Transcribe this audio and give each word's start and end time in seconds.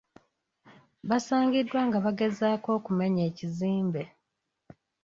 Basangiddwa 1.09 1.79
nga 1.87 1.97
bagezaako 2.05 2.69
okumenya 2.77 3.21
ekizimbe. 3.29 4.03